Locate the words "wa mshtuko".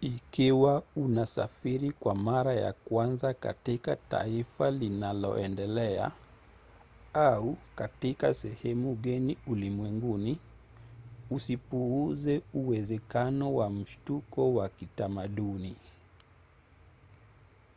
13.54-14.54